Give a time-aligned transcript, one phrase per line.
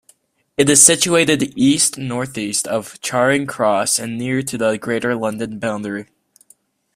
[0.57, 6.07] It is situated east-northeast of Charing Cross and near to the Greater London boundary.